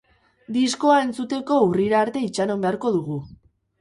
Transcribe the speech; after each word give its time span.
Diskoa 0.55 0.95
entzuteko 1.07 1.59
urrira 1.67 2.01
arte 2.07 2.25
itxaron 2.31 2.65
beharko 2.67 2.93
dugu. 2.97 3.21